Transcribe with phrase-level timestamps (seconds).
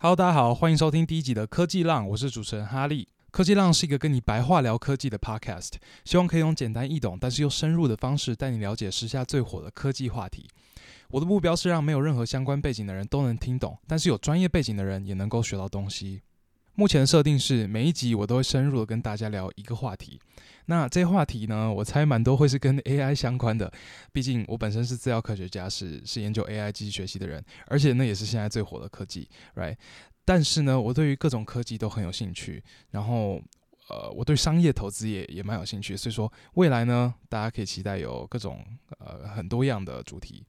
[0.00, 3.08] Hello，大家好，欢迎收听第一集的科技浪，我是主持人哈利。
[3.32, 5.72] 科技浪是一个跟你白话聊科技的 Podcast，
[6.04, 10.46] 希望可以用简单易懂，但是又深入的方式带你了解时下最火的科技话题。
[11.08, 16.22] 我的目标是让没有任何相关背景的人都能听懂，但是有专业背景的人也能够学到东西。
[16.78, 20.20] 目前的设定是每一集我都会深入的跟大家聊一个话题。
[20.66, 23.68] 那这话题呢，我猜蛮多会是跟 AI 相关的，
[24.12, 29.76] 毕竟我本身是资料科学家，是是研究 AI 机器学习的人，而且那也是现在最火的科技，right？
[30.24, 33.42] 但是呢，我对于各种科技都很有兴趣，然后
[33.88, 38.64] 呃，我对商业投资也也蛮有兴趣，所以说未来呢，大家可以期待有各种
[39.00, 40.44] 呃很多样的主题，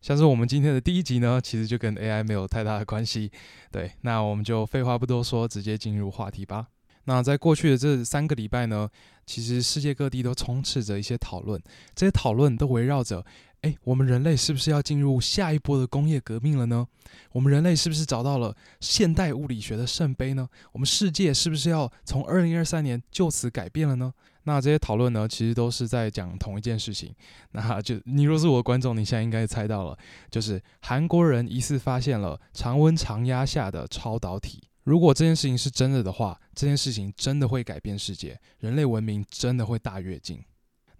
[0.00, 3.30] 像是我们今天的第一集呢，其实就跟 AI 没有太大的关系，
[3.72, 6.68] 对，那我们就废话不多说，直接进入话题吧。
[7.04, 8.88] 那在过去的这三个礼拜呢，
[9.26, 11.60] 其实世界各地都充斥着一些讨论，
[11.94, 13.24] 这些讨论都围绕着：
[13.66, 16.86] 诶，我们人类是不是要进入下一波的工业革命了呢？
[17.32, 20.48] 我们人类是不是找到了现代物理学的圣杯呢？
[20.70, 24.12] 我们世界是不是要从二零二三年就此改变了呢？
[24.44, 27.12] 那这些讨论呢，其实都是在讲同一件事情。
[27.50, 29.98] 那就你若是我的观众，你现在应该猜到了，
[30.30, 34.62] 就是韩国人疑似发现了常温常压下的超导体。
[34.84, 40.40] 如果这件事情是真的的话，这件事情真的会改变世界，人类文明真的会大跃进。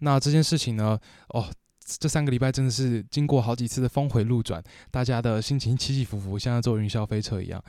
[0.01, 0.99] 那这件事情呢？
[1.29, 1.49] 哦，
[1.87, 7.63] 这三个礼拜真的是经过好几次的峰回路转，大家的心情起起伏伏，像坐云霄飞车一样。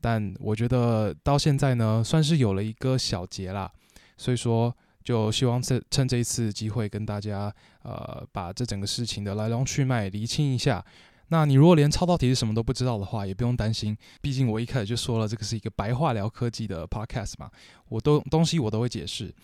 [0.00, 3.70] 但我觉得到现在呢，算是有了一个小结啦。
[4.16, 7.52] 所以说，就希望这趁这一次机会跟大家
[7.82, 10.84] 呃，把这整个事情的来龙去脉厘清一下。
[11.28, 17.50] 那你如果连超导体是什么都不知道的话，也不用担心，毕竟我一开始就说了，这个是一个白话聊科技的 podcast 嘛，
[17.88, 19.34] 我都东西我都会解释。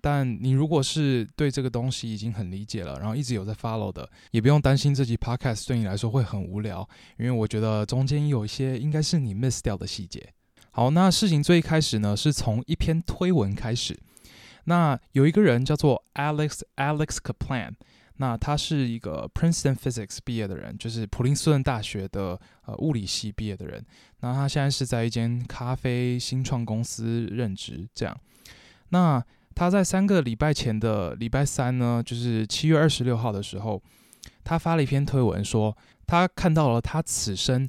[0.00, 10.32] 但你如果是对这个东西已经很理解了，然后一直有在 follow 的，也不用担心这集 podcast 对你来说会很无聊，因为我觉得中间有一些应该是你 miss 掉的细节。
[10.70, 13.98] 好，那事情最一开始呢，是从一篇推文开始。
[14.64, 17.74] 那有一个人叫做 Alex Alex Kaplan。
[18.16, 23.82] 那他是一个 Princeton Physics 毕业的人，就是普林斯顿大学的呃物理系毕业的人。
[24.20, 27.88] 那他现在是在一间咖啡新创公司任职。
[27.94, 28.14] 这样，
[28.90, 29.24] 那
[29.54, 33.82] 他在三个礼拜前的礼拜三呢，就是七月二十六号的时候，
[34.42, 37.68] 他发了一篇推文，说他看到了他此生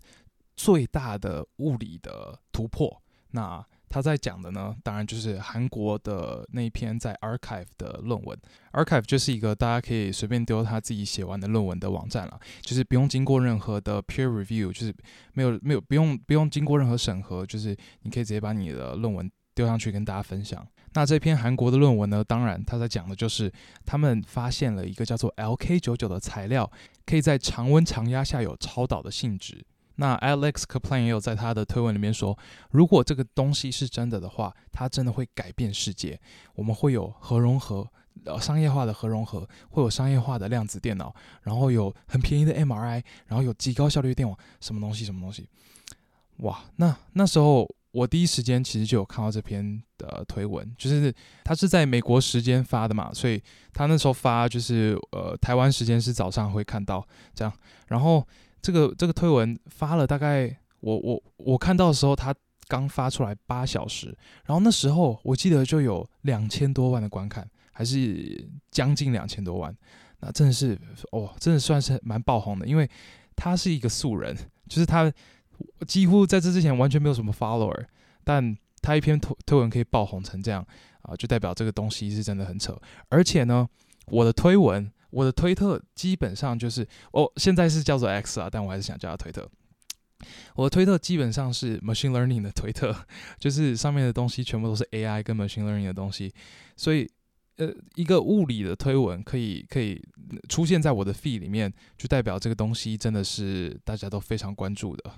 [0.55, 3.01] 最大的物理的突破。
[3.31, 8.37] 那他在讲的呢，当然就是韩国的那一篇在 Archive 的论文。
[8.71, 14.95] Archive 就是一个大家可以随便丢他自己写完的论文的网站了，就是不用经过任何的 peer review，就是
[15.33, 20.65] 没有没有不用不用经过任何审核，就是你可以直接把你的论文丢上去跟大家分享。
[20.94, 23.52] 那这篇韩国的论文呢，当然他在讲的就是
[23.85, 26.69] 他们发现了一个叫做 LK99 的材料，
[27.06, 29.66] 可以在常温常压下有超导的性质。
[29.96, 32.38] 那 Alex Kaplan 也有在他的推文里面说，
[32.72, 36.19] 如果这个东西是真的的话，它真的会改变世界。
[36.56, 37.88] 我们会有核融合，
[38.25, 41.13] 呃，商业化的核融合，会有商业化的量子电脑，
[41.44, 45.47] 然后有很便宜的 MRI，然后有极高效率电网，什么东西，什么东西。
[46.38, 51.13] 哇，那那时候我第一时间其实就有看到这篇的推文，就是
[51.44, 53.41] 他是在美国时间发的嘛，所以
[53.74, 57.53] 他那时候发就是呃台湾时间是早上会看到这样，
[57.88, 58.28] 然后。
[58.63, 62.31] 这个这个推文发了大概我我我看到的时候，他
[62.68, 64.16] 刚发出来八小时，
[64.46, 69.75] 然后那时候我记得就有两千多万的观看，还是将近两千多万，
[70.19, 70.79] 那真的是
[71.12, 72.88] 哦，真的算是蛮爆红的，因为
[73.35, 74.38] 他是一个素人，
[74.69, 75.12] 就是他
[75.88, 77.85] 几乎在这之前完全没有什么 follower，
[78.23, 80.66] 但他一篇推推文可以爆红成这样
[81.01, 82.79] 啊，就代表这个东西是真的很扯，
[83.09, 83.67] 而且呢，
[84.07, 84.91] 我的推文。
[85.11, 89.45] 我的推特基本上就是，哦，现在是叫做 X 啊，但我还是想叫它推特。
[90.55, 92.95] 我的推特基本上是 machine learning 的推特，
[93.38, 96.33] 就是上面的东西全部都是 AI 跟 machine learning 的东西，
[96.78, 97.05] 所以，
[97.57, 100.01] 呃，一个物理的推文可以可以
[100.47, 105.11] 出现在我的 feed 里面，就代表这个东西真的是大家都非常关注的。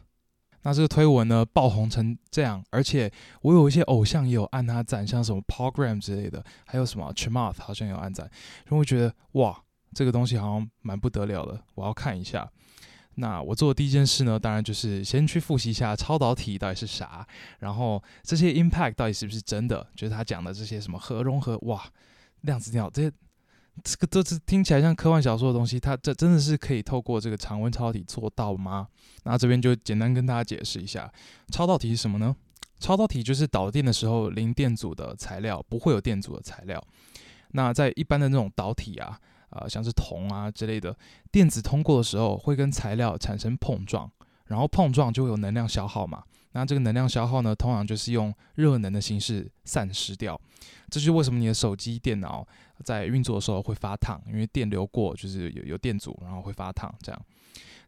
[0.63, 3.11] 那这个推文呢，爆红成这样，而且
[3.43, 8.25] 我有一些偶像也有按他赞，像什么 Paul Graham 之类的，还有什么 Chamath 好像有按赞，
[8.65, 9.63] 然后我觉得哇。
[9.95, 12.49] 这个东西好像蛮不得了的，我要看一下。
[13.17, 17.27] 那我做的第一件事呢，当然就是先去复习一下超导体到底是啥，
[17.59, 21.83] 然后这些 impact 到底是不是真的，就是他讲的这些什么核融合，哇，
[22.41, 23.11] 量子电脑这些，
[23.81, 28.87] 这个都是听起来像科幻小说的东西，它这真的是可以透过这个常温超导体做到吗？
[29.23, 31.11] 那这边就简单跟大家解释一下，
[31.49, 32.35] 超导体是什么呢？
[32.79, 36.83] 超导体就是导电的时候零电阻的材料，不会有电阻的材料。
[37.51, 39.19] 那在一般的那种导体啊。
[39.53, 40.97] 啊、呃，像是铜啊之类的，
[41.31, 44.11] 电子通过的时候会跟材料产生碰撞，
[44.47, 46.23] 然后碰撞就会有能量消耗嘛。
[46.53, 50.41] 那这个能量消耗呢，通常就是用热能的形式散失掉。
[50.89, 52.43] 这就是为什么你的手机、电脑
[52.83, 57.25] 在运作的时候会发烫，因为电流过就是有有电阻，然后会发烫这样。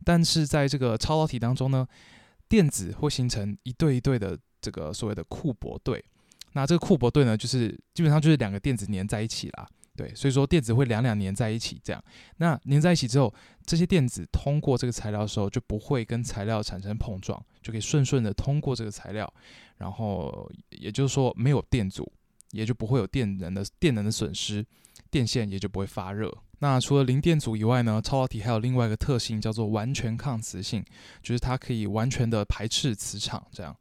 [0.04, 1.86] 但是在这个超导体当中呢，
[2.48, 6.04] 电子会形成一对一对的这个所谓的库伯对。
[6.54, 9.68] 那这个库伯对呢，就是基本上就是两个电子粘在一起啦。
[9.98, 12.04] 对，所以说电子会两两粘在一起，这样。
[12.38, 13.34] 那粘在一起之后，
[13.66, 19.34] 这些电子通过这个材料的时候，就不会跟材料产生碰撞，就可以顺顺的通过这个材料。
[19.78, 22.12] 然后也就是说，没有电阻，
[22.56, 24.66] 也就不会有电能的电能的损失，
[25.12, 26.36] 电线也就不会发热。
[26.60, 30.84] 那除了零电阻以外呢，超导体还有另外一个特性叫做完全抗磁性，
[31.22, 33.76] 就是它可以完全的排斥磁场，这样。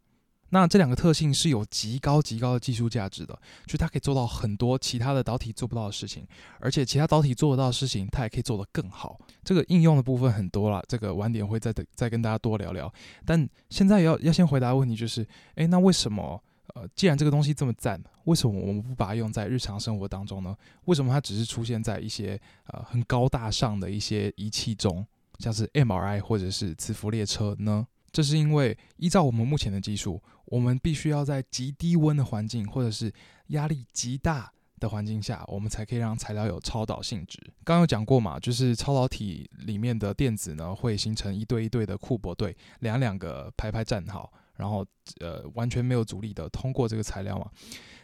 [0.50, 3.36] 那这两个特性是有极高极高的技术价值的，
[3.66, 6.24] 就它可以做到很多其他的导体做不到的事情，
[6.60, 9.18] 而且其他导体做得到的事情，它也可以做得更好。
[9.42, 12.92] 这个应用的部分很多啦，这个晚点会再再跟大家多聊聊。
[13.24, 15.26] 但现在要要先回答问题，就是，
[15.56, 16.40] 诶，那为什么，
[16.74, 20.56] 呃，既然这个东西这么赞，为什么我们不把它用在日常生活当中呢？
[20.84, 25.06] 为什么它只是出现在一些呃很高大上的一些仪器中，
[25.38, 27.86] 像是 MRI 或者是磁浮列车呢？
[28.10, 33.12] 这是因为依照我们目前的技术，我们必须要在极低温的环境或者是
[33.48, 37.40] 压力极大的环境下，我们才可以让材料有超导性质。
[37.64, 44.86] 刚有讲过嘛，就是超导体里面的电子呢，会形成一对一对的库伯对，两两个排排站好，然后
[45.20, 47.50] 呃完全没有阻力的通过这个材料嘛。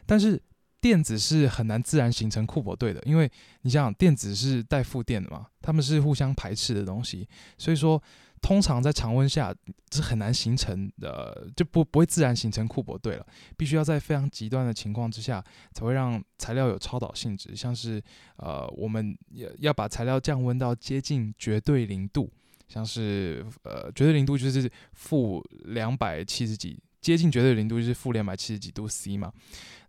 [0.06, 0.40] 但是
[0.80, 3.30] 电子是很难自然形成库柏对的，因为
[3.62, 8.02] 你想想，电子是带负电的嘛，它们是互相排斥的东西，所以说。
[8.42, 9.54] 通常在常温下
[9.92, 15.44] 是很难形成的，就不不会自然形成库柏对了，必须要在非常极端的情况之下，
[15.74, 17.54] 才会让材料有超导性质。
[17.54, 18.02] 像是
[18.36, 22.32] 呃，我们要要把材料降温到接近绝对零度，
[22.70, 29.30] 像是呃，绝对零度就是负两百七十几，接近绝对零度就是负两百七十几度 C 嘛。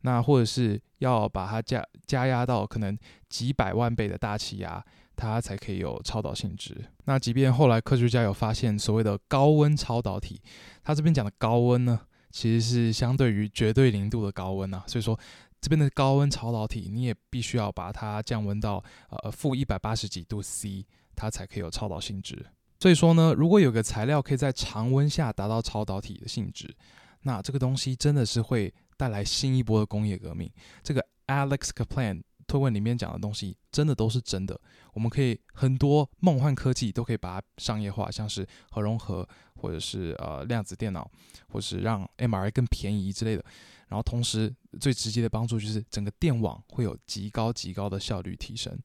[0.02, 2.98] 那或者是要把它加加压到可能
[3.30, 4.84] 几百万倍的大气压。
[5.14, 6.76] 它才可以有超导性质。
[7.06, 10.42] 那即便后来科学家有发现所谓的高温超导体，
[10.84, 12.00] 它这边讲的高温呢，
[12.32, 14.84] 其实是相对于绝对零度的高温啊。
[14.88, 15.20] 所以说
[15.60, 22.44] 这边的高温超导体，你也必须要把它降温到呃负一百八十几度 C，它才可以有超导性质。
[22.82, 26.76] 所以说呢，如果有个材料可以在常温下达到超导体的性质，
[27.22, 30.52] 那这个东西真的是会带来新一波的工业革命。
[30.82, 34.60] 这个 Alex Kaplan 推文里面讲的东西，真的都是真的。
[34.94, 41.08] 我们可以很多梦幻科技都可以把它商业化，像是核融合，或者是呃量子电脑，
[41.50, 43.46] 或是让 MRI 更便宜之类的。
[43.90, 48.76] 然后同时最直接的帮助就是整个电网会有极高极高的效率提升。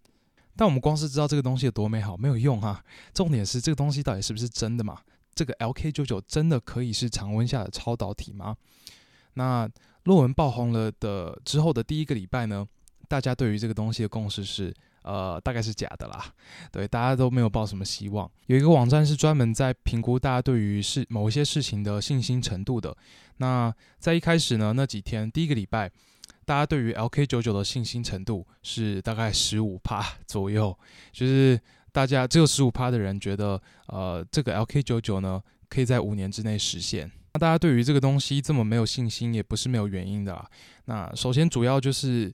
[0.56, 2.82] 但我们光是知道这个东西有多美好没有用哈，
[3.12, 4.99] 重点是这个东西到底是不是真的嘛？
[5.35, 8.56] 这个 LK99 真的可以是常温下的超导体吗？
[9.35, 9.69] 那
[10.05, 12.67] 论文爆红了的之后的第一个礼拜呢，
[13.06, 16.32] 大家对于这个东西的共识是，呃，大概是假的啦。
[16.73, 18.31] 对，大家都没有抱什么希望。
[18.47, 22.97] 有一个网站是专门在评估大家对于事某一些事情的信心程度的。
[23.37, 25.93] 那在一开始呢，那几天第一个礼拜，
[26.46, 30.75] 大家对于 LK99 的信心程度是大概十五趴 左右，
[31.12, 31.60] 就是
[31.93, 37.10] 大家只有十五趴的人觉得，呃，这个 LK99 呢可以在五年之内实现。
[37.34, 40.48] 那大家对于这个东西这么没有信心，也不是没有原因的啊。
[40.86, 42.32] 那首先主要就是。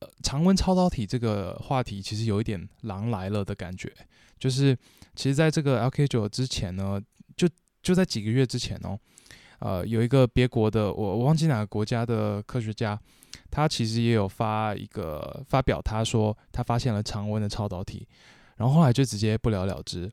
[0.00, 3.92] 呃，常温超导体这个话题其实有一点狼来了的感觉，
[4.38, 4.72] 就是
[5.16, 7.02] 其实在这个 LK9 之前呢，
[7.36, 7.48] 就
[7.82, 8.96] 就在几个月之前哦，
[9.58, 12.96] 呃，有一个别国的我我忘记哪个国家的科学家，
[13.50, 18.06] 他其实也有发一个发表，他说他发现了常温的超导体，
[18.56, 20.10] 然后后来就直接不了了之，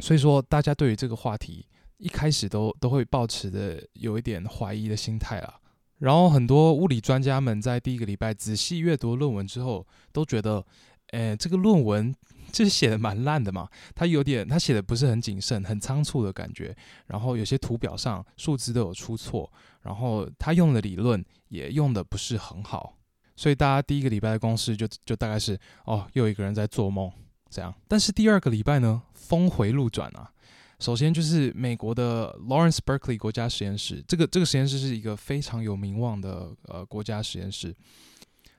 [0.00, 1.66] 所以说大家对于这个话题
[1.98, 5.60] 一开始都都会抱持的有一点怀疑的心态啦。
[5.98, 10.64] 然后很多物理专家们在第一个礼拜仔细阅读论文之后，都觉得，
[11.10, 12.14] 诶，这个论文
[12.50, 16.74] 就是写的蛮烂的嘛，他有点他写的不是很谨慎，很仓促的感觉。
[17.06, 19.50] 然后有些图表上数字都有出错，
[19.82, 22.96] 然后他用的理论也用的不是很好，
[23.36, 27.10] 所以大家第一个礼拜的公式就就大概是，哦，又一个人在做梦
[27.50, 27.74] 这样。
[27.86, 30.30] 但是第二个礼拜呢，峰回路转啊。
[30.78, 37.74] 首先就是美国的 Lawrence Berkeley 国家实验室，这个这个实验室是一个非常有名望的呃国家实验室。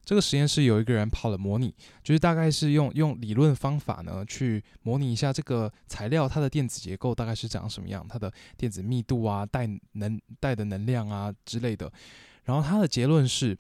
[0.10, 1.72] 这个实验室有一个人跑了模拟，
[2.04, 11.94] 就是大概是用用理论方法呢去模拟一下这个材料它的电子结构大概是长什么样，它的电子密度啊、带能带的能量啊之类的。
[12.46, 13.56] 然后他的结论是，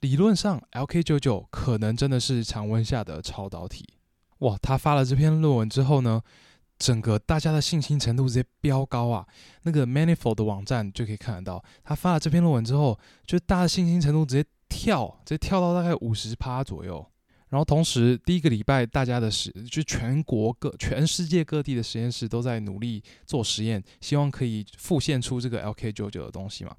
[0.00, 3.86] 理论上 LK99 可能真的是常温下的超导体。
[4.38, 6.22] 哇，他发了这篇论文之后呢，
[6.78, 9.26] 整个大家的信心程度直接飙高啊！
[9.64, 17.04] 那个 Manifold 的网站就可以看得到，他发了这篇论文之后，就大家的信心程度直接跳，直接跳到大概五十趴左右。
[17.48, 26.74] 然后同时，第一个礼拜大家的实，就全国各、全世界各地的实验室都在努力做实验，希望可以复现出这个 LK99 的东西嘛。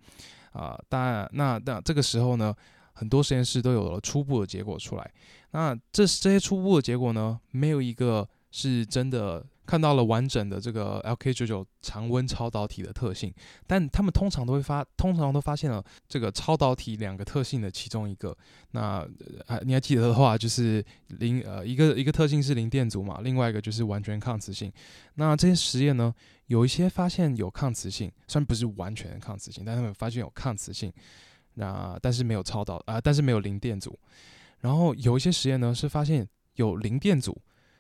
[0.52, 2.54] 啊、呃，当然，那那这个时候呢，
[2.94, 5.12] 很多实验室都有了初步的结果出来。
[5.52, 9.46] 那这这些初步的结果呢，没有一个是真的。
[9.68, 13.32] 看到了完整的这个 LK99 常温超导体的特性，
[13.68, 18.36] 但他们通常都会发，通常都发现了这个超导体两个特性的其中一个。
[18.72, 19.06] 那
[19.46, 24.72] 还你还记得的话，就是零呃一个一个特性是零电阻嘛，另外一个就是完全抗磁性。
[25.16, 26.14] 那这些实验呢，
[26.46, 30.92] 有一些发现有抗磁性，虽然不是完全抗磁性，但他们发现有抗磁性。
[31.56, 33.98] 那但是没有超导啊、但是没有零电阻。
[34.62, 37.38] 然后有一些实验呢是发现有零电阻。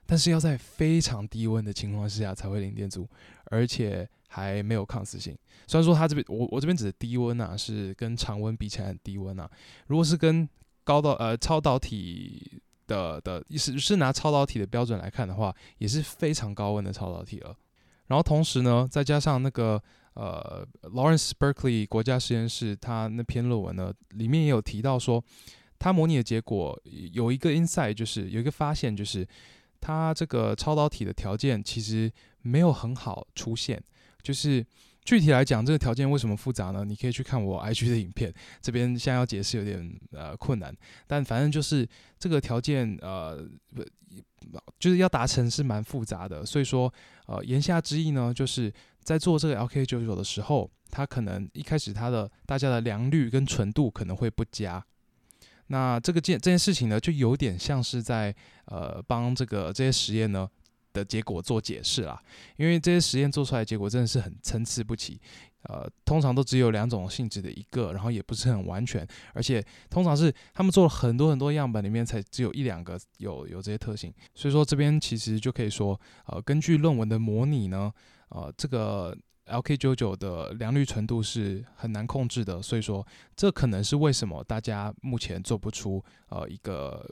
[0.08, 3.06] 但是要在非常低温的情况之下才会零电阻，
[3.52, 5.38] 而且还没有抗磁性。
[5.68, 9.50] 虽然说它这边我我这边指的低温啊，是跟常温比起来很低温啊。
[9.88, 10.48] 如果是跟
[10.86, 17.54] 高导呃超导体的的意思是拿超导体的标准来看的话，也是非常高温的超导体了。
[18.08, 19.82] 然后同时呢，再加上那个
[20.14, 25.22] 呃 Lawrence Berkeley 国家实验室，它那篇论文呢里面也有提到说，
[25.78, 29.28] 它模拟的结果有一个 insight，就是有一个发现就是。
[29.88, 33.82] 它这个超导体的条件其实没有很好出现，
[34.22, 34.66] 就是
[35.06, 36.84] 具体来讲，这个条件为什么复杂呢？
[36.84, 40.76] 你可以去看我 IG 的影片，这边现在要解释有点呃困难，
[41.08, 41.88] 但反正就是
[42.20, 43.42] 这个条件呃
[43.74, 43.82] 不
[44.78, 46.94] 就是要达成是蛮复杂的，所以说
[47.28, 48.70] 呃言下之意呢，就是
[49.02, 54.86] 在做这个 LK99 的时候，它可能一开始它的大家的良率跟纯度可能会不佳。
[55.68, 58.34] 那这个件这件事情呢，就有点像是在
[58.66, 60.48] 呃帮这个这些实验呢
[60.94, 62.22] 的结果做解释啦，
[62.56, 65.20] 因为这些实验做出来结果真的是很参差不齐，
[65.64, 77.92] 呃，通常都只有两种性质的一个，然后也不是很完全，而且通常是他们做了很多很多样本里面才只有一两个有有这些特性，所以说这边其实就可以说，呃，根据论文的模拟呢，
[78.30, 79.16] 呃，这个。
[79.50, 87.06] LK99 的良率纯度是很难控制的，所以说这可能是为什么大家目前做不出呃一个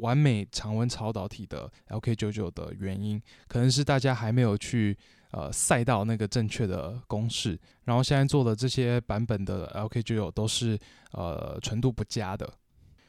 [0.00, 4.96] 完美常温超导体的 LK99 的原因，可能是大家还没有去
[5.32, 10.78] 呃赛到那个正确的公式，然后现在做的这些版本的 LK99 都是
[11.12, 12.48] 呃纯度不佳的，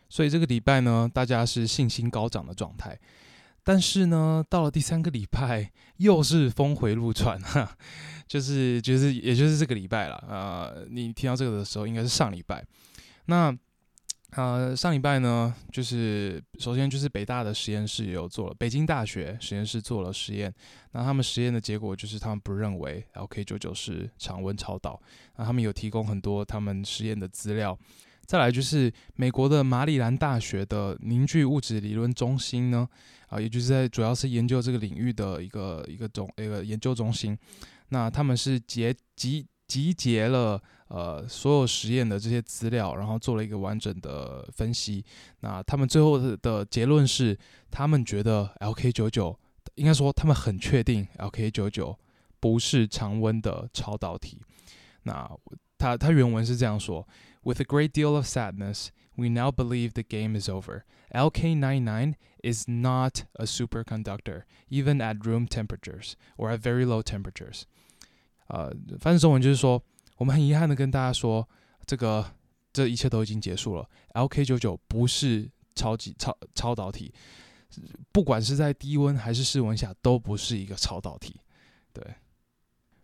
[0.10, 3.00] 所以这个礼拜呢，大家是信心高涨的状态。
[3.64, 7.78] 但是呢，到了第三个礼拜，又是峰回路转哈，
[8.28, 12.66] 就是就是也就是这个礼拜了啊、你听到这个的时候，应该是上礼拜。
[13.26, 13.56] 那
[14.36, 20.52] 呃，上礼拜呢，就是首先就是北大的实验室也有做了，北京大学实验室做了实验。
[20.92, 25.00] 那他们实验的结果就是，他们不认为 LK99 是常温超导。
[25.38, 27.78] 那他们有提供很多他们实验的资料。
[28.26, 32.90] 再来就是美国的马里兰大学的凝聚物质理论中心呢，
[33.34, 37.36] 啊，也就是在主要是研究这个领域的一个一个中一个研究中心。
[37.90, 45.04] 那他们是结集集结了呃所有实验的这些资料，然后做了一个完整的分析。
[45.40, 47.36] 那他们最后的的结论是，
[47.72, 49.36] 他们觉得 LK99
[49.76, 51.96] 应该说他们很确定 LK99
[52.40, 54.40] 不是常温的超导体。
[55.04, 55.28] 那
[55.80, 57.08] 他他原文是这样说。
[57.42, 60.85] With a great deal of sadness, we now believe the game is over.
[61.13, 67.63] LK99 is not a superconductor, even at room temperatures or at very low temperatures.
[68.49, 69.83] 呃，翻译中文就是说，
[70.17, 71.49] 我们很遗憾的跟大家说，
[71.87, 72.35] 这个
[72.73, 73.89] 这一切都已经结束了。
[74.15, 77.13] LK99 不是超级超超导体，
[78.13, 81.41] 不管是在低温还是室温下，都不是一个超导体。
[81.93, 82.05] 对。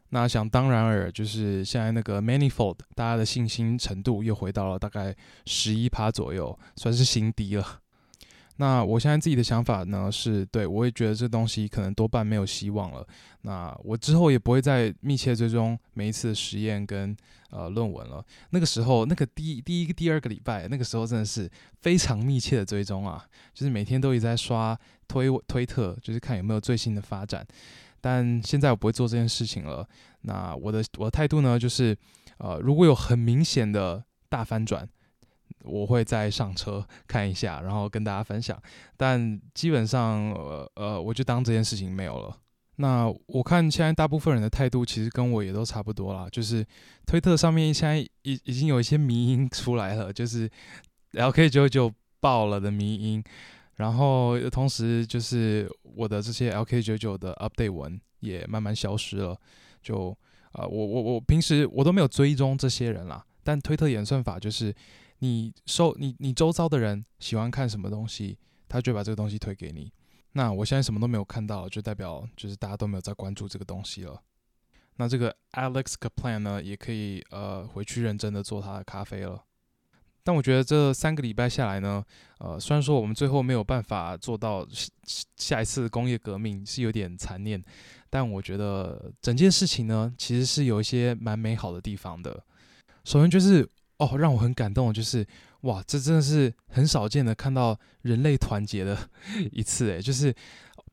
[0.10, 7.82] 那想当然尔，就是现在那个 Manifold，大家的信心程度又回到了大概十一趴左右，算是新低了。
[8.58, 13.08] 那我现在自己的想法呢，是对我也觉得这东西可能多半没有希望了。
[13.44, 17.16] 那我之后也不会再密切追踪每一次的实验跟
[17.52, 18.22] 呃论文了。
[18.50, 21.50] 那个时候，那个第第一个、第二个礼拜，那个时候真的是
[21.82, 23.24] 非常密切的追踪啊，
[23.54, 27.48] 就是每天都一直在刷推推特，就是看有没有最新的发展。
[28.02, 29.88] 但现在我不会做这件事情了。
[30.22, 31.98] 那我的我的态度呢，就是，
[32.38, 34.88] 呃，如果有很明显的大翻转，
[35.64, 38.62] 我会再上车看一下，然后跟大家分享。
[38.98, 42.38] 但基本上，呃呃，我就当这件事情没有了。
[42.76, 46.66] 那我看现在大部分人的态度其实跟我也都差不多啦，就是
[47.06, 50.50] 推特上面现在已已经有一些迷音出来了，就是
[51.12, 53.24] LK99 爆了的迷音。
[53.80, 59.40] 然后同时就是我的这些 LK99 的 update 文也慢慢消失了。
[59.82, 60.16] 就
[60.52, 64.74] 啊、我我我平时我都没有追踪这些人啦，但推特演算法就是
[65.20, 69.94] 你收你你周遭的人喜欢看什么东西，他就把这个东西推给你。
[70.34, 74.20] 那我现在什么都没有看到，就代表就是大家都没有在关注这个东西了。
[74.98, 79.46] 那这个 Alex Kaplan 呢，也可以呃回去认真的做他的咖啡了。
[80.30, 82.06] 但我觉得这三个礼拜下来呢，
[82.38, 84.64] 呃，虽然说我们最后没有办法做到
[85.38, 87.60] 下一次工业革命是有点残念，
[88.12, 92.44] 但我觉得整件事情呢，其实是有一些蛮美好的地方的。
[93.06, 93.68] 首先就是
[93.98, 95.26] 哦，让我很感动的就是
[95.62, 98.96] 哇，这真的是很少见的看到人类团结的
[99.52, 100.32] 一次诶，就是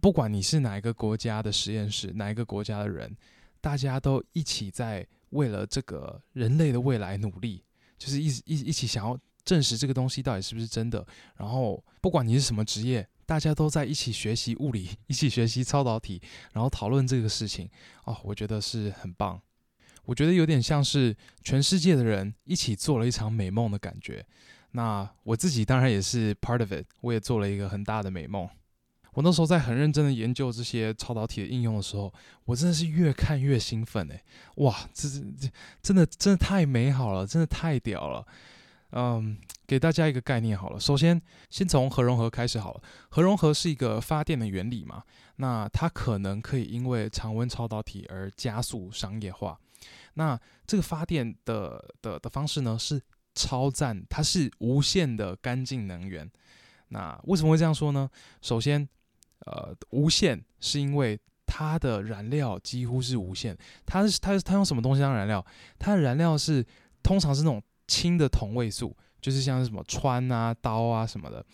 [0.00, 3.14] 不管你是哪一个国家的实验室，哪一个国家的人，
[3.60, 7.62] 大家都一起在为了这个人类的未来努力。
[7.98, 16.20] 就是一一一起想要证实这个东西到底是不是真的，然后不管你是什么职业，大家都在一起学习物理，一起学习超导体，
[16.52, 17.70] 然后讨论这个事情
[18.04, 19.40] 哦，我觉得是很棒。
[20.04, 24.24] 我觉得有点像是全世界的人一起做了一场美梦的感觉。
[24.72, 28.48] 那我自己当然也是 part of it，我也做了一个很大的美梦。
[29.14, 32.12] 我那时候在很认真的研究这些超导体的应用的时候，
[32.44, 34.22] 我真的是越看越兴奋哎！
[34.56, 35.48] 哇，这这这
[35.80, 38.26] 真的真的太美好了，真的太屌了。
[38.92, 42.82] 嗯，给大家一个概念好了，首先先从核融合开始好了。
[43.08, 45.02] 核融合是一个发电的原理嘛，
[45.36, 49.58] 那它可能可以因为常温超导体而加速商业化。
[50.14, 53.02] 那这个发电的的的方式呢，是
[53.34, 56.30] 超赞，它是无限的干净能源。
[56.88, 58.08] 那为什么会这样说呢？
[58.40, 58.88] 首先
[59.40, 63.56] 呃，无限是因为它的燃料几乎是无限。
[63.84, 65.44] 它是它它用什么东西当燃料？
[65.78, 66.64] 它的燃料是
[67.02, 71.44] 通常是那种氢的同位素，就是像什么氚啊、刀啊什么的。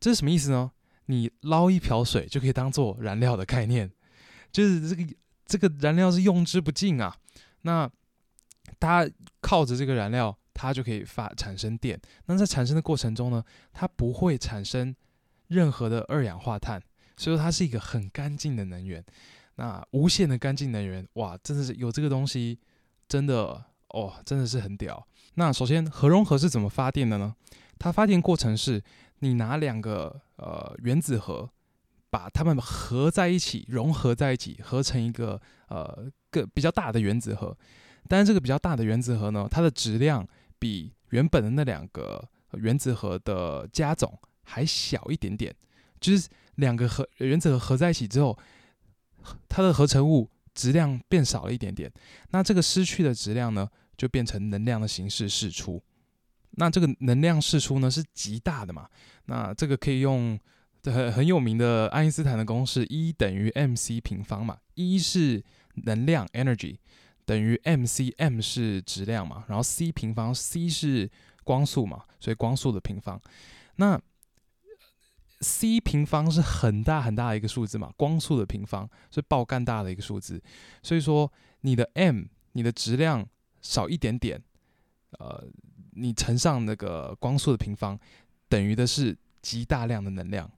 [0.00, 0.70] 这是什么意思呢？
[1.06, 3.90] 你捞一瓢水就可以当做燃料的概念，
[4.52, 5.14] 就是这个
[5.46, 7.16] 这个燃料是用之不尽啊。
[7.62, 7.90] 那
[8.78, 9.08] 它
[9.40, 11.98] 靠着这个燃料，它就可以发产生电。
[12.26, 14.94] 那在产生的过程中呢，它不会产生
[15.46, 16.82] 任何的二氧化碳。
[17.16, 19.04] 所以说它是一个很干净的能源，
[19.56, 22.60] 那无限的干净能源，哇，真的是有这个东西，
[23.08, 25.07] 真的哦，真的是很屌。
[25.38, 27.32] 那首先核融合是怎么发电的呢？
[27.78, 28.82] 它发电过程是，
[29.20, 31.48] 你拿两个呃原子核，
[32.10, 37.56] 把它们合在一起，融合在一起，合成一个呃个比较大的原子核。
[38.08, 40.26] 但是这个比较大的原子核呢，它的质量
[40.58, 45.54] 比原本的那两个原子核的加总还小一点点，
[46.00, 46.28] 就是。
[46.58, 48.36] 两个核原子核合在一起之后，
[49.48, 51.88] 它的合成物质量变少了一点点。
[52.30, 55.82] 那这个失去的质量呢，就变成能量的形式释出。
[56.52, 58.88] 那这个能量释出呢，是极大的嘛？
[59.26, 60.38] 那这个可以用
[60.84, 64.56] 很很有名的爱因斯坦的公式，E 等于 mc 平方嘛。
[64.74, 65.44] E 是
[65.84, 66.78] 能量 energy
[67.26, 71.10] 等于 mc，m 是质量嘛，然后 c 平方 c 是
[71.44, 73.20] 光速嘛，所以光速的平方。
[73.76, 74.00] 那
[75.40, 80.42] c 平方是很大很大的一个数字嘛，光速的平方是爆干大的一个数字，
[80.82, 81.30] 所以说
[81.60, 83.28] 你的 m，你的质量
[83.62, 84.42] 少一点点，
[85.18, 85.44] 呃，
[85.92, 87.98] 你乘上那个光速的平方，
[88.48, 90.50] 等于的是极大量的能量，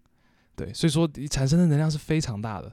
[0.57, 2.73] 对，所以说你产生的能量是非常大的。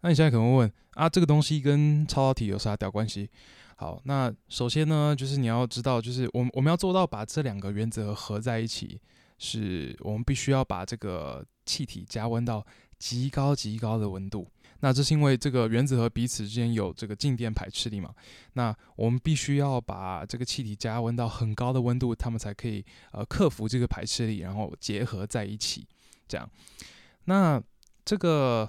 [0.00, 3.28] 那你现在可能会问啊，这个东西跟超导体有啥屌关系？
[3.76, 9.00] 好，那首先呢，就是你要知道，就是我们我们要做到把这两个原则合在一起。
[9.40, 12.66] 是我们必须要把这个气体加温到
[12.98, 14.44] 极高极高的温度。
[14.80, 18.14] 那这是因为这个原子核彼此之间有这个静电排斥力嘛。
[18.52, 25.86] 那我们必须要把这个气体加温到很高的温度，它们才可以呃克服这个排斥力，然后结合在一起。
[26.28, 26.48] 这样，
[27.24, 27.60] 那
[28.04, 28.68] 这个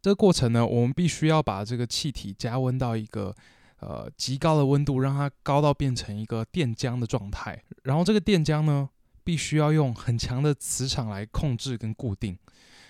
[0.00, 3.34] 这个过程呢，我们必须要把这个气体加温到一个
[3.80, 7.60] 呃极高的温度，让它高到变成一个电浆的状态。
[7.82, 8.88] 然后这个电浆呢，
[9.24, 12.38] 必须要用很强的磁场来控制跟固定。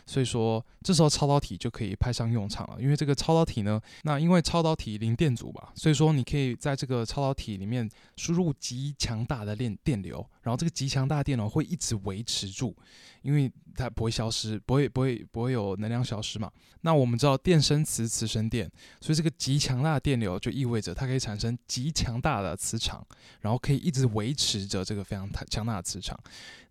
[0.07, 2.81] 所以说，这时候超导体就可以派上用场了。
[2.81, 12.77] 因为这个超导体呢，那因为超导体零电阻吧，所以说你可以在这个超导体里面输入极强大的电电流，然后这个极强大的电流会一直维持住，
[13.23, 16.51] 因为它不会消失，不会不会不会有能量消失嘛。
[16.83, 23.03] 那我们知道电生磁，磁生电，所以这个极强大的电流就意味着它可以产生极强大的磁场，
[23.40, 26.19] 然后可以一直维持着这个非常强大的磁场。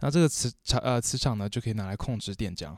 [0.02, 2.78] 那这个磁场呃磁场呢，就可以拿来控制电浆。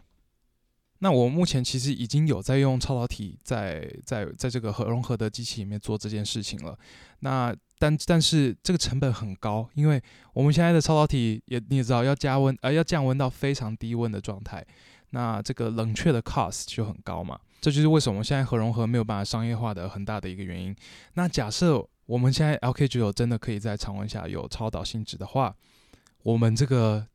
[1.06, 6.76] 那我目前其实已经有在用超导体在在在这个核融合的机器里面做这件事情了。
[7.20, 10.02] 那但但是这个成本很高，因为
[10.34, 14.66] 我们现在的超导体也你也知道要加温呃要降温到非常低温的状态，
[15.12, 17.40] 那这个冷却的 cost 就很高嘛。
[17.62, 20.76] 这就是为什么现在核融合没有办法商业化的很大的一个原因。
[21.14, 25.56] 那假设我们现在 LK95 真的可以在常温下有超导性质的话，
[26.24, 27.06] 我们这个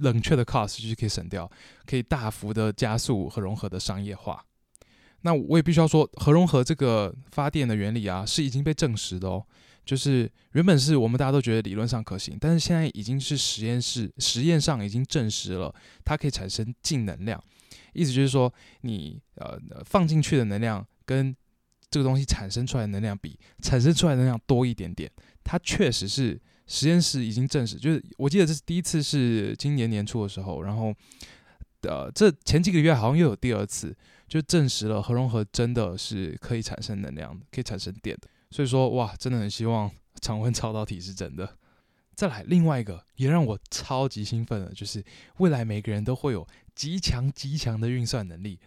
[0.00, 1.50] 冷却的 cost 就是可以省掉，
[1.86, 4.44] 可以大幅的加速核融合的商业化。
[5.22, 9.44] 那我也必须要说，核融合这个发电的原理啊，是已经被证实的哦。
[9.84, 17.42] 就是原本是我们大家都觉得理论上可行，但是现在已经是实验室实验上已经证实了，它可以产生净能量。
[17.92, 21.34] 意思就是说，你呃放进去的能量跟
[21.90, 25.10] 这个东西产生出来的能量比，产生出来的能量多一点点。
[25.42, 26.40] 它确实是
[26.72, 30.94] 实验室已经证实，就是我记得这是第一次是今年年初的时候，然后
[31.82, 33.92] 呃这前几个月好像又有第二次，
[34.28, 38.28] 就证实了核融合真的是可以产生能量，可以产生电的。
[38.52, 39.90] 所以说哇，真的很希望
[40.22, 41.56] 常温超导体是真的。
[42.14, 45.04] 再来另外一个也让我超级兴奋的，就是
[45.38, 48.60] 未来每个人都会有极强极强的运算能力。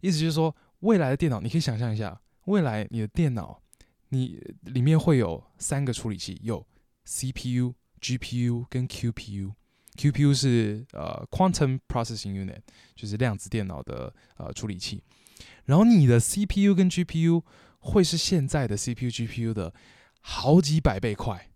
[0.00, 3.62] 意思就是说，未来的电脑你可以想象一下，未来你的电脑
[4.08, 6.66] 你里面会有三个处理器，有
[7.06, 9.52] CPU、GPU 跟 QPU。
[9.96, 12.60] QPU 是呃 Quantum Processing Unit，
[12.96, 15.02] 就是量子电脑的呃处理器。
[15.66, 17.42] 然后你的 CPU 跟 GPU
[17.78, 19.72] 会是现在的 CPU、GPU 的
[20.20, 21.48] 好几百倍快。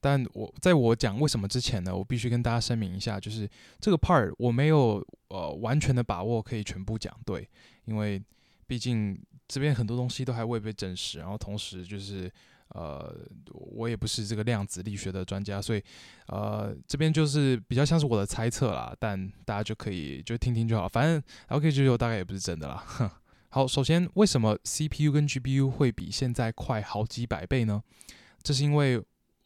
[0.00, 3.48] 但我在我讲为什么之前呢，我必须跟大家声明一下，就是
[3.80, 7.48] 这个 part 我没有呃完全的把握可以全部讲对，
[7.84, 8.22] 因为
[8.66, 12.30] 毕竟这边很多东西都还未被证实，然后同时就是
[12.74, 13.14] 呃
[13.52, 15.82] 我也不是这个量子力学的专家，所以
[16.26, 22.84] 呃这边就是比较像是我的猜测啦，但大家就可以就听听就好，反正 LK95 大概也不是真的啦。
[22.86, 23.10] 哼，
[23.50, 27.82] 好，首先为什么 CPU 跟 GPU 会比现在快好几百倍呢？
[28.42, 29.02] 这是因为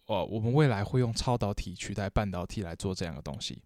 [0.06, 3.62] 呃，我们未来会用超导体取代半导体来做这样的东西。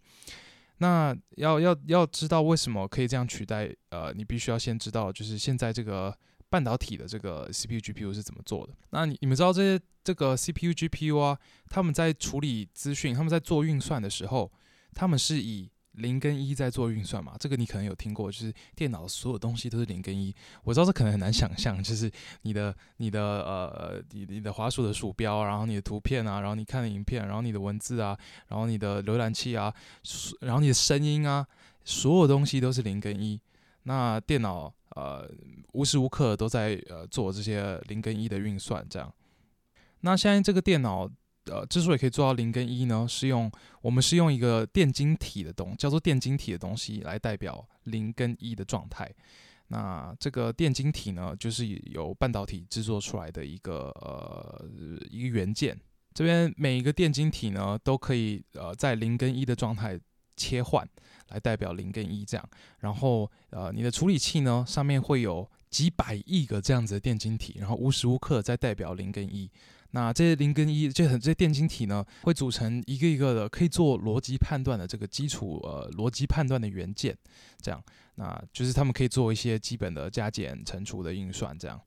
[0.77, 3.75] 那要要要知道为什么可以这样取代？
[3.89, 6.15] 呃，你必须要先知道，就是现在这个
[6.49, 8.73] 半导体的这个 CPU、GPU 是怎么做的。
[8.91, 11.37] 那你你们知道这些这个 CPU、GPU 啊，
[11.69, 14.51] 他们在处理资讯，他们在做运算的时候，
[14.93, 20.33] 他们是以零跟一在做运算嘛，这个你可能有听过，就是电脑所有东西都是零跟一。
[20.63, 22.09] 我知道这可能很难想象，就是
[22.43, 28.17] 你的、你的呃、你、你的滑鼠的鼠标，然后你的图片啊，然后你看的影片，然后你的文字啊，
[28.49, 29.73] 然后你的浏览器啊，
[30.41, 31.45] 然后你的声音啊，
[31.83, 33.41] 所有东西都是零跟一。
[33.83, 35.29] 那电脑呃
[35.73, 39.13] 无时无刻都在呃做这些零跟一的运算，这样。
[40.01, 41.09] 那现在这个电脑。
[41.49, 43.49] 呃，之所以可以做到零跟一呢，是用
[43.81, 49.09] 我们是用一个电晶体的东，叫做电晶体的东西来代表零跟一的状态。
[49.69, 54.65] 那这个电晶体呢，就是由半导体制作出来的一个呃
[55.09, 55.79] 一个元件。
[56.13, 59.97] 这边每一个电晶体呢，都可以呃在零跟一的状态
[60.37, 60.87] 切换，
[61.29, 62.49] 来代表零跟一这样。
[62.79, 69.49] 然后呃，你的处理器呢，上面会有几百亿个这样子的电晶体，然后无时无刻在代表零跟一。
[69.91, 77.17] 那这些零跟一，这这些电晶体呢，会组成一个一个的可以做逻辑判断的这个基础呃逻辑判断的元件，
[77.61, 77.81] 这样，
[78.15, 81.79] 那就是他们可以做一些基本的加减乘除的运算，这样。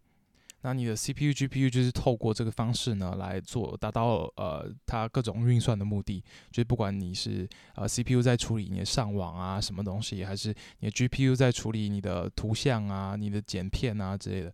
[0.63, 14.53] 那你的 CPU、GPU 就是透过这个方式呢来做，达到呃它各种运算的目的，就是不管你是呃 CPU 在处理你的上网啊什么东西，还是你的 GPU 在处理你的图像啊、你的剪片啊之类的。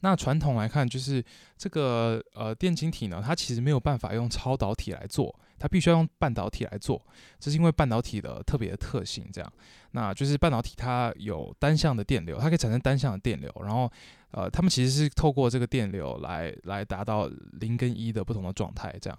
[0.00, 1.24] 那传统来看，就是
[1.56, 7.02] 这个呃电晶体呢，它其实没有办法用超导体来做，它必须要用半导体来做。
[7.40, 9.52] 这是因为半导体的特别的特性，这样。
[9.92, 13.90] 那就是半导体它有单向的电流，它可以产生单向的电流，然后
[14.36, 17.26] 呃，它们其实是透过这个电流来来达到
[17.60, 19.18] 零跟一的不同的状态，这样。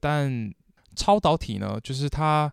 [0.00, 0.52] 但
[0.96, 2.52] 超导体呢，就是它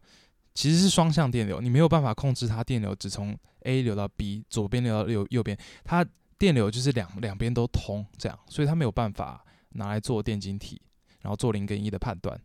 [0.54, 6.06] 其实是双向电流，你没有办法控制它电流只从 A 流到 B，左边流到右右边，它。
[6.38, 10.82] 电流就是两两边都通，这样，所以它没有办法拿来做电晶体，
[11.22, 12.38] 然后做零跟一的判断。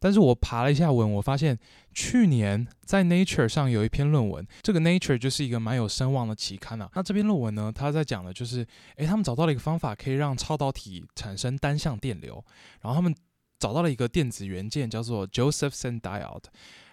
[0.00, 1.58] 但是我爬了一下文，我发现
[1.92, 6.90] 去年在 Nature 上有一篇论文，这个 Nature 就是一个蛮有声望的期刊啊。
[6.94, 12.44] 那这篇论文呢，他在讲的就是，诶，他们找到了一个方法，可以让超导体产生单向电流，
[12.80, 13.14] 然后他们
[13.58, 16.44] 找到了一个电子元件叫做 Josephson Diode，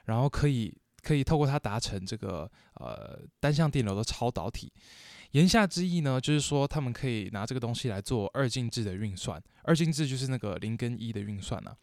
[0.05, 4.73] 然后可以可以透过它达成这个呃单向电流的超导体。
[5.31, 11.75] 言下之意呢，就是说他们可以拿这个东西来做二进制的运算，二进制就是那个零跟一的运算呢、啊，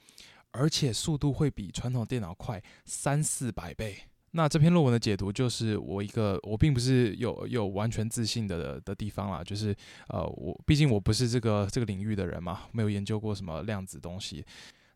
[0.52, 3.96] 而且速度会比传统电脑快三四百倍。
[4.34, 9.76] 那这篇论文的解读就是我一个我并不是有有完全自信的的地方啦，就是
[10.08, 14.42] 呃我毕竟我不是这个这个领域的人嘛，没有研究过什么量子东西。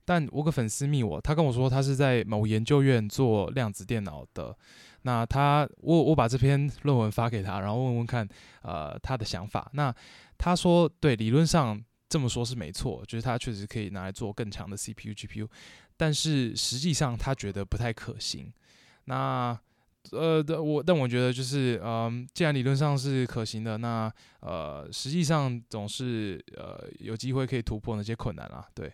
[0.07, 4.57] 但我个粉丝密我，他跟我说他是在某研究院做量子电脑的。
[5.03, 8.27] 那他我我把这篇论文发给他，然后问问看
[8.63, 9.69] 呃他的想法。
[9.75, 9.95] 那
[10.39, 15.49] 他说对，理论上这么说是没错，就是它确实可以拿来做更强的 CPU GPU，
[15.97, 18.53] 但是实际上他觉得不太可行。
[19.07, 19.59] 那
[20.13, 28.65] 呃，我但我觉得就是，嗯、既然理论上是可行的，那呃，实际上总是呃有机会可以突破那些困难啦。
[28.73, 28.93] 对，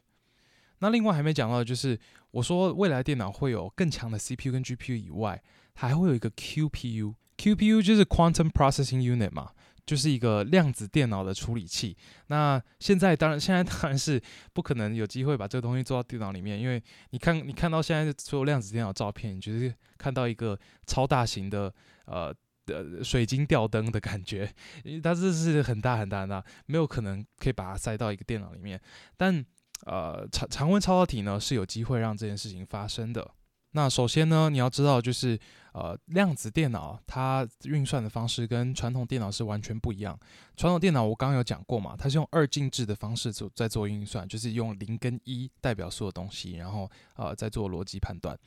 [0.78, 1.98] 那另外还没讲到，就是
[2.30, 5.42] 我说未来电脑会有更强的 CPU 跟 GPU 以外，
[5.74, 9.52] 还会有一个 QPU，QPU 就是 Quantum Processing Unit 嘛。
[9.84, 11.96] 就是一个量子电脑的处理器。
[12.28, 14.20] 那现在当然，现在当然是
[14.52, 21.72] 不可能有机会把这个东西做到电脑里面，因为你看，你看到现在所有量子电脑照片，你就是看到一个超大型的
[22.06, 22.32] 呃
[22.64, 24.48] 的水晶吊灯的感觉，
[24.84, 28.80] 因为它这是很大很大很大，没有可能可以把它塞到一个电脑里面。
[29.16, 29.44] 但
[29.84, 33.28] 呃，常常温超导体呢是有机会让这件事情发生的。
[33.72, 35.38] 那首先呢，你要知道就是。
[35.72, 40.18] 呃，量子电脑它运算的方式跟传统电脑是完全不一样。
[40.56, 48.38] 传统电脑我刚刚有讲过嘛，它是用二进制的方式做在做运算，就是用零跟一代表所有东西，然后呃在做逻辑判断。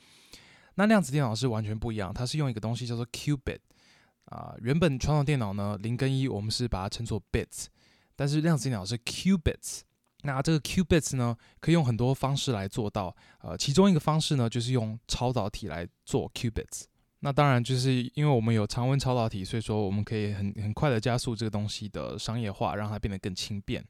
[0.76, 3.60] 那量子电脑是完全不一样，它是用一个东西叫做 qubit
[4.26, 7.66] 啊、原本传统电脑呢，零跟一我们是把它称作 bits，
[8.16, 9.82] 但是量子电脑是 qubits。
[10.24, 13.16] 那这个 qubits 呢，可以用很多方式来做到。
[13.42, 16.86] 呃，其中一个方式呢，就是用超导体来做 qubits。
[17.26, 23.84] 那当然，就是因为我们有常温超导体，所以说我们可以很很快的加速这个东西的商业化，让它变得更轻便。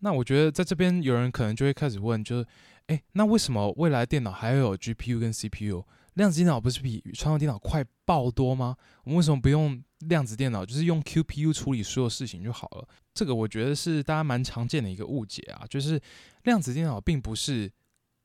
[0.00, 2.46] 那我觉得在这边有人可能就会开始问，就是，
[2.88, 5.82] 诶，那为什么未来电脑还要有 GPU 跟 CPU？
[6.12, 8.76] 量子电脑不是比传统电脑快爆多吗？
[9.04, 12.86] 我们为什么不用量子电脑，就是用 QPU 处理所有事情就好了？
[13.14, 15.98] 这个我觉得是大家蛮常见的一个误解啊，就是
[16.42, 17.72] 量子电脑并不是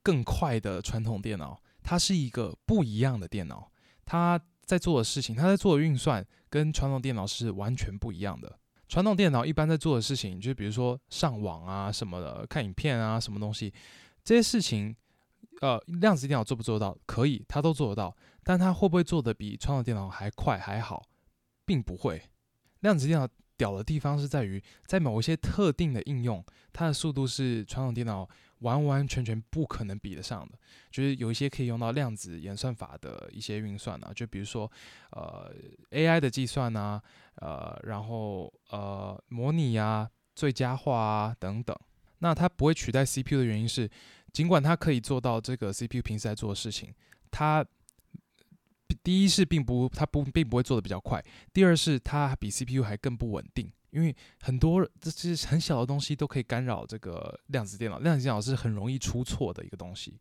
[0.03, 3.71] 更快的传统电脑，它是一个不一样的电脑。
[4.09, 8.57] 他在做的事情，他在做的运算跟传统电脑是完全不一样的。
[8.87, 13.71] 传统电脑一般在做的事情，就比如说上网啊什么的，看影片啊什么东西，
[14.23, 14.95] 这些事情，
[15.61, 16.97] 呃，量子电脑做不做到？
[17.05, 18.17] 可以，它都做得到。
[18.43, 21.05] 但它会不会做的比传统电脑还快还好？
[21.63, 22.19] 并不会。
[22.79, 23.27] 量子电脑
[23.59, 26.43] 屌的地方是在于，在某一些特定的应用，
[26.73, 28.27] 它的速度是传统电脑。
[28.59, 30.59] 完完全全不可能比得上的，
[30.91, 34.69] 就是有一些可以用到量子演算法的一些运算啊，就比如说
[35.11, 35.49] 呃
[35.91, 37.01] AI 的计算啊，
[37.35, 41.73] 呃然后呃模拟啊、最佳化啊等等。
[42.17, 43.89] 那它不会取代 CPU 的原因是，
[44.33, 46.93] 尽管它可以做到这个 CPU 平时在做的事情，
[47.31, 47.65] 它
[49.03, 53.71] 第一是并不它不并不会做的比较快，第二是它比 CPU 还更不稳定。
[53.91, 60.19] 因为很多这些很小的东西都可以干扰这个量子电脑，量子电脑是很容易出错的一个东西。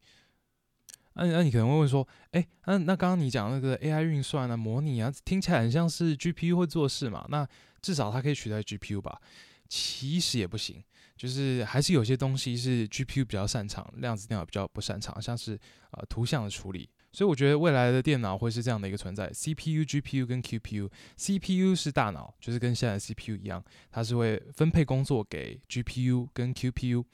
[1.13, 7.27] 那、啊、那你可能会问说，哎，那那刚刚你讲那个 AI 运算啊、模拟啊，听起来很像是 GPU 会做事嘛？
[7.29, 7.47] 那
[7.83, 9.21] 至少它可以取代 GPU 吧？
[9.69, 10.83] 其实也不行，
[11.15, 15.61] 就是还是有些东西是 GPU 比较擅长，量子电脑比较不擅长，像是
[15.91, 16.89] 呃图像的处理。
[17.19, 20.89] 所以我觉得未来的电脑会是这样的一个存在：CPU、GPU 跟 QPU。
[21.17, 27.05] CPU 是大脑，就是跟现在的 CPU 一样，它是会分配工作给 GPU 跟 QPU。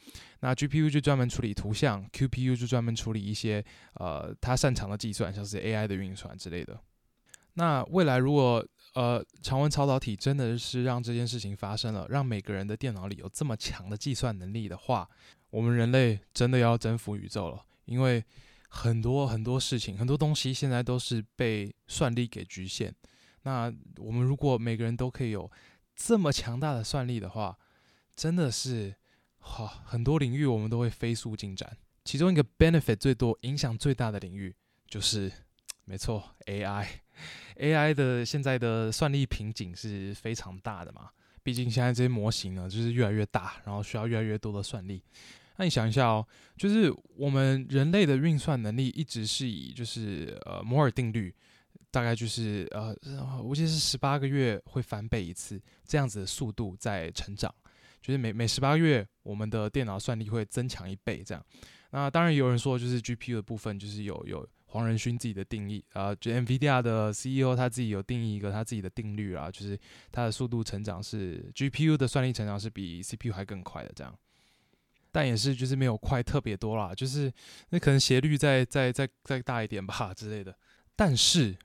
[0.40, 3.64] 那 GPU 就专门处理图像，QPU 就专门处理一些
[3.94, 6.78] 呃它擅长的计算，像是 AI 的运算之类的。
[7.54, 8.62] 那未来如果
[8.92, 15.08] 呃常温超导体真的是让这件事情发生了，让每个人的电脑里有这么强的计算能力的话，
[15.48, 18.22] 我们人类真的要征服宇宙了，因为。
[18.74, 22.92] 很多很多事情，很多东西现在都是被算力给局限。
[23.42, 25.48] 那我们如果每个人都可以有
[25.94, 27.56] 这么强大的算力的话，
[28.16, 28.96] 真的是
[29.38, 31.76] 好，很多领域我们都会飞速进展。
[32.04, 34.54] 其中一个 benefit 最多、影响最大的领域
[34.88, 35.30] 就是，
[35.84, 36.87] 没错，AI。
[37.56, 41.10] AI 的现在的算力瓶颈是非常大的嘛，
[41.44, 45.00] 毕竟现在这些模型呢，就是越来越大，然后需要越来越多的算力。
[45.56, 51.32] 那你想一下哦，就是我们人类的运算能力一直是以就是呃摩尔定律，
[51.90, 52.94] 大概就是呃
[53.42, 57.54] 我记得是十八个月会翻倍一次这样子的速度在成长，
[58.02, 61.44] 就是每每十八个月我们的电脑算力会增强一倍这样。
[61.90, 69.78] 那当然有人说就是 GPU 的部分就是有有黄仁勋自己的定义啊，就 NVIDIA 的 CEO 他自己有定义一个他自己的定律啊，就是
[70.10, 74.12] 它的速度成长是 GPU 的算力成长是比 CPU 还更快的这样。
[75.14, 77.33] 但也是，就是没有快特别多啦，就是
[77.68, 80.53] 那可能斜率再再再再大一点吧之类的。
[80.96, 81.57] 但是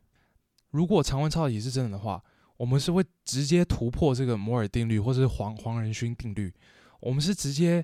[0.69, 2.23] 如果常温超导体是真的的话，
[2.57, 6.53] 我们是会直接突破这个摩尔定律或者是黄黄仁勋定律，
[6.99, 7.83] 我们是直接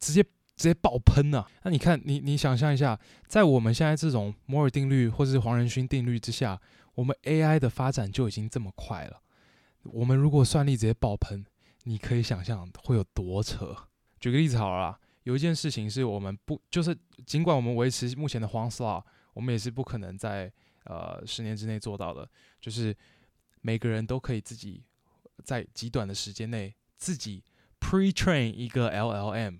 [0.00, 1.46] 直接直接爆喷啊！
[1.64, 6.58] 那你看，你你想象一下，在我们现在这种摩尔定律或者是黄仁勋定律之下，
[6.94, 9.20] 我们 AI 的发展就已经这么快了。
[9.82, 11.44] 我们如果算力直接爆喷，
[11.82, 13.76] 你可以想象会有多扯。
[14.24, 20.50] 举个例子好了啦，有一件事情是我们不，就是尽管我们维持目前的荒率我们也是不可能在
[20.84, 22.26] 呃十年之内做到的，
[22.58, 22.96] 就是
[23.60, 24.82] 每个人都可以自己
[25.42, 27.44] 在极短的时间内自己
[27.78, 29.58] pre-train 一个 LLM。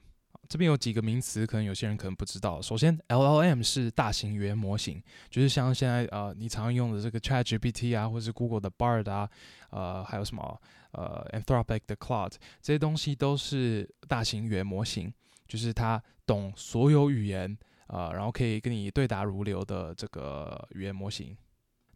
[0.48, 2.62] 这边有几个名词，可能有些人可能不知道。
[2.62, 9.28] 首先，LLM 是大型语言模型，就是像现在呃你常用的这个 ChatGPT 啊，或者是 Google 的 Bard 啊，
[9.68, 10.58] 呃还有什么
[10.94, 15.12] 呃 Anthropic 的 Claude 这些东西都是大型语言模型，
[15.46, 17.56] 就是它懂所有语言、
[17.88, 21.36] 呃，然后可以跟你对答如流的这个语言模型。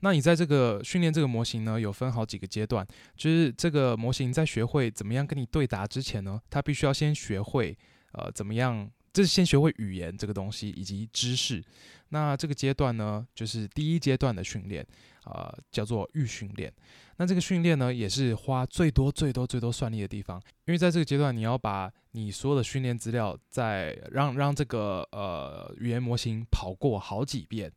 [0.00, 7.76] 那你在这个训练这个模型呢，有分好几个阶段，就是这个模型在学会怎么样跟你对答之前呢，它必须要先学会。
[8.12, 8.90] 呃，怎么样？
[9.12, 11.62] 这是先学会语言这个东西以及知识。
[12.11, 14.87] 那这个阶段呢，就是第一阶段的训练，
[15.25, 16.73] 呃，叫做预训练。
[17.18, 27.71] 那这个训练呢，也是花最多、最多、最多算力的地方，因为在这个阶段，你要把你所有的训练资料在让让这个呃语言模型跑过好几遍。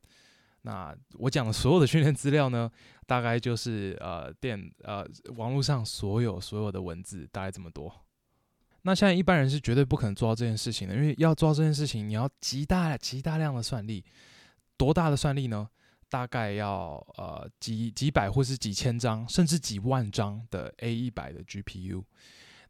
[0.62, 2.72] 那我讲的所有的训练资料呢，
[3.08, 7.92] 大概就是呃电呃网络上所有所有的文字，大概这么多。
[8.84, 14.04] 那现在一般人是绝对不可能做到这件事情的，因为要做到这件事情，你要极大极大量的算力，
[14.78, 15.70] 多大的算力呢？
[16.10, 22.04] 大概要呃几几百或是几千张，甚至几万张的 A 一百的 GPU。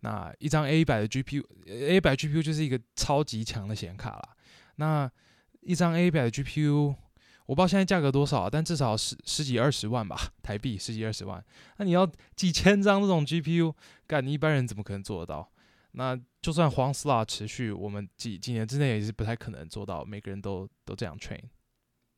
[0.02, 4.30] 那一张 A 一百的 GPU，A 一百 GPU 就是一个超级强的显卡啦。
[4.76, 5.10] 那
[5.62, 6.94] 一张 A 一百的 GPU，
[7.46, 11.44] 我不知道现在价格多少，但至少十十几二十万吧，台币十几二十万。
[11.78, 13.74] 那你要几千张这种 GPU，
[14.06, 15.52] 干你一般人怎么可能做得到？
[15.94, 21.42] 那就算 Huang's Law 持续，我们几几年之内也是不太可能做到每个人都都这样 train。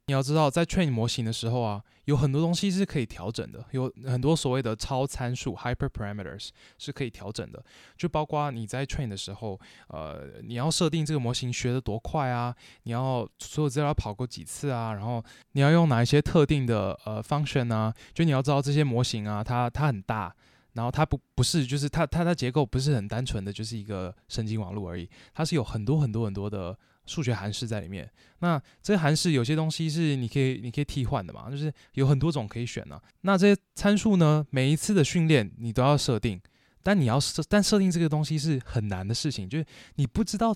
[0.07, 7.63] 你要知道，在 train 模型的时候啊，有很多东西是可以调整的，有很多所谓的超参数 （hyperparameters） 是可以调整的。
[7.95, 9.57] 就包括你在 train 的时候，
[9.87, 20.35] 呃，你要设定这个模型学得多快啊，你要所有资料跑过几次啊，然后你要用哪一些特定的呃 function 啊，就你要知道这些模型啊，它它很大。
[20.73, 25.09] 然后它不不是，就是它它的结构不是很单纯的，就是一个神经网络而已。
[25.33, 28.09] 它是有很多很多很多的数学函数在里面。
[28.39, 36.41] 那这些函数有些东西是你可以你可以替换的嘛，就是有很多种可以选呢、那这些参数呢，每一次的训练你都要设定，
[36.81, 40.55] 但你要设但设定这个东西是很难的事情，就是你不知道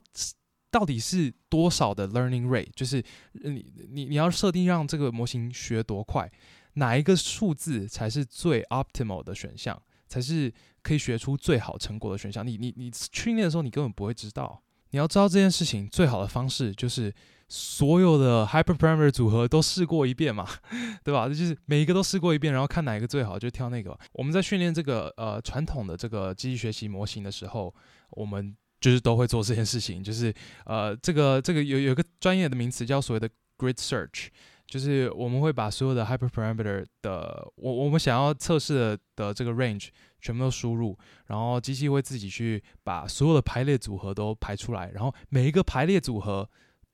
[0.71, 3.03] 到底是多少的 learning rate，就是
[3.33, 6.29] 你你你要设定让这个模型学多快，
[6.73, 9.81] 哪一个数字才是最 optimal 的选项。
[10.07, 12.45] 才是可以学出最好成果的选项。
[12.45, 14.63] 你你你训练的时候，你根本不会知道。
[14.91, 17.13] 你要知道这件事情最好的方式，就是
[17.49, 20.47] 所有的 hyperparameter 组合都试过一遍嘛，
[21.03, 21.27] 对吧？
[21.27, 23.99] 就是每一个都试过一遍，然后看哪一个最好，就挑那个。
[24.13, 27.75] 我们在训练这个呃传统的这个机器学习模型的时候，
[28.11, 30.33] 我们就是都会做这件事情，就是
[30.65, 34.27] 呃这个这个有有一个专业的名词叫所谓的 grid search。
[34.67, 39.87] 就是我们会把所有的 hyperparameter 的我我们想要测试的的这个 range
[40.21, 46.47] 全部都输入，然后机器会自己去把所有的排列组合都排出来，然后每一个排列组合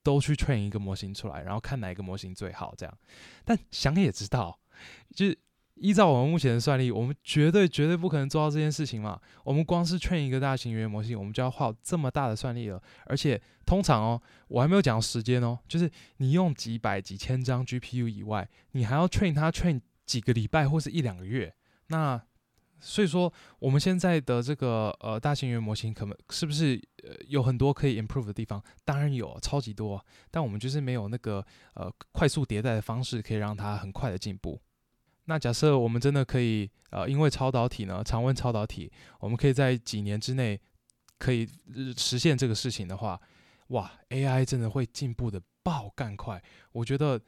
[0.04, 2.98] 都去 train 一个模型出来，然后看哪一个模型最好这样。
[3.44, 4.60] 但想也知道，
[5.16, 5.40] 就是。
[5.76, 9.20] 依照我们目前的算力，我们绝对绝对不可能做到这件事情嘛。
[9.44, 12.82] 我们光是 train 一个大型语言模型，我们就要耗这么大的算力了。
[13.06, 21.54] 而且通常哦，我还没有讲到时间哦，就是你用几百几千张 GPU 以外，你还要 train 它 train 几个礼拜或是一两个月。
[21.88, 22.22] 那
[22.80, 28.62] 所以说，我们现在的这个呃大型语言模型，可能是不是呃有很多可以 improve 的地方？
[28.86, 30.06] 当然有，超级多。
[30.30, 34.62] 但我们就是没有那个呃快速迭代的方式，可以让它很快的进步。
[35.26, 40.60] 那假设我们真的可以，呃，因为超导体呢，常温超导体，我们可以在几年之内
[41.18, 41.48] 可以
[41.98, 43.20] 实现这个事情的话，
[43.68, 46.44] 哇，AI 真的会进步的爆干快。
[46.74, 47.22] 我觉得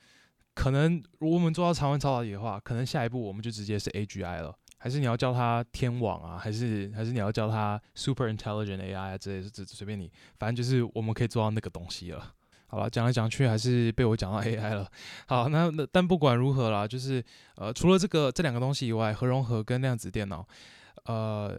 [0.53, 12.35] 可能如果我们做到常温超导体的话，可能下一步我们就直接是 AGI 了，还是你要叫它天网啊，还是还是你要叫它 Super Intelligent AI 啊之类的，这随便你，反正就是我们可以做到那个东西了。
[12.67, 14.89] 好了，讲来讲去还是被我讲到 AI 了。
[15.27, 17.23] 好，那那但不管如何啦，就是
[17.55, 20.45] 呃，除了这个这两个东西以外，核融合跟量子电脑，
[21.05, 21.57] 呃，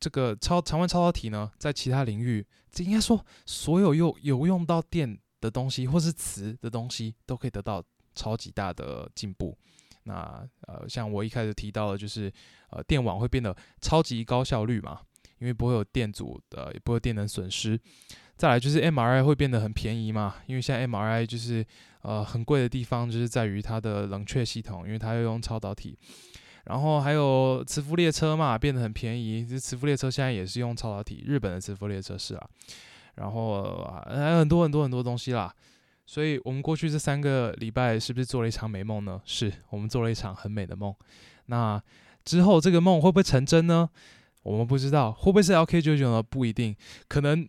[0.00, 7.82] 这个超常温超导体呢，在其他领域，这应该说所有用有用到电的东西或是磁的东西，都可以得到
[8.14, 9.56] 超级大的进步。
[10.04, 12.30] 那呃，像我一开始提到的，就是
[12.70, 15.00] 呃，电网会变得超级高效率嘛，
[15.38, 17.78] 因为不会有电阻的，也不会有电能损失。
[18.42, 21.64] 再来就是 MRI 会变得很便宜嘛，因为现在 MRI 就是
[22.00, 25.96] 呃很贵的地方就是在于它的冷却系统，因为它要用超导体。
[26.64, 29.46] 然后还有磁浮列车嘛，变得很便宜。
[29.46, 32.44] 磁浮列车现在也是用超导体，日本的磁浮列车是啊。
[33.14, 35.54] 然后还有很多很多很多东西啦。
[36.04, 39.20] 所以我们过去这三个礼拜是不是做了一场美梦呢？
[39.24, 40.92] 是我们做了一场很美的梦。
[41.46, 41.80] 那
[42.24, 43.88] 之后这个梦会不会成真呢？
[44.42, 45.12] 我们不知道。
[45.12, 46.20] 会不会是 LK99 呢？
[46.20, 46.74] 不一定，
[47.06, 47.48] 可能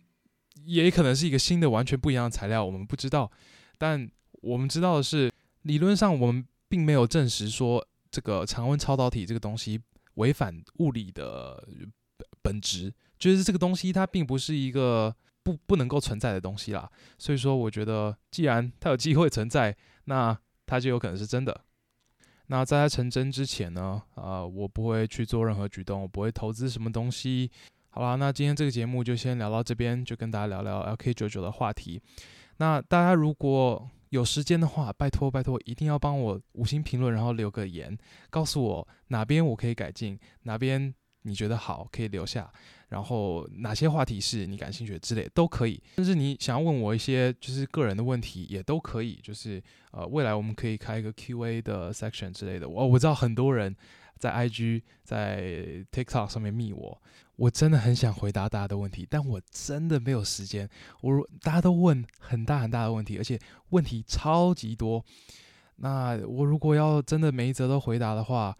[0.64, 3.30] 也可能是一个新的完全不一样的材料，我们不知道。
[3.78, 4.10] 但
[4.42, 5.30] 我们知道的是，
[5.62, 9.80] 理论上我们并没有证实说这个常温超导体这个东西
[10.14, 11.66] 违反物理的
[12.42, 15.14] 本质，就是这个东西它并不是一个。
[15.44, 20.34] 不不能够存在的东西啦，所以说我觉得，既然它有机会存在，那
[20.64, 21.60] 它就有可能是真的。
[22.46, 27.50] 那在它成真之前呢，啊、我不会去做任何举动，我不会投资什么东西。
[27.94, 32.02] 好啦，那今天这个节目就先聊到这边，就跟大家聊聊 LK99 的话题。
[32.56, 37.96] 那大家如果有时间的话，拜托拜托，一定要帮我五星评论，然后留个言，
[38.30, 40.92] 告诉我哪边我可以改进，哪边
[41.22, 42.50] 你觉得好可以留下。
[42.88, 49.20] 然后哪些话题是你感兴趣的之类都可以，甚至你想要问我一些就是个人的问题也都可以。
[49.22, 52.68] 就是呃，未来我们可以开一个 Q&A 的 section 之类的。
[52.68, 53.74] 我我知道很多人
[54.18, 57.02] 在 IG 在 TikTok 上面密我，
[57.36, 60.68] 我真的很想回答大家的问题，但我真的没有时间。
[61.02, 63.38] 我大家都问很大很大的问题，而且
[63.70, 65.04] 问题超级多。
[65.76, 68.56] 那我如果要真的每一则都回答的话，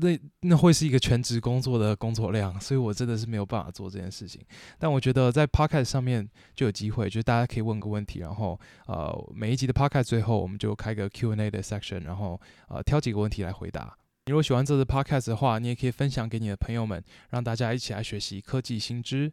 [0.00, 4.40] 那那会是一个全职工作的工作量，所以我真的是没有办法做这件事情。
[4.78, 13.97] 但我觉得在 Podcast 上面就有机会，就是大家可以问个问题，然后呃每一集的 Podcast 最后我们就开个 Q&A 的 section，然后呃挑几个问题来回答。
[14.28, 19.32] 你如果喜欢这次 Podcast 的话，你也可以分享给你的朋友们，让大家一起来学习科技新知。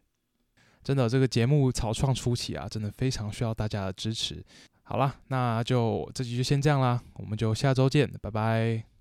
[0.82, 4.42] 真的，这个节目草创初期啊，真的非常需要大家的支持。
[4.84, 8.95] 好啦，那就这集就先这样啦，我们就下周见，拜拜。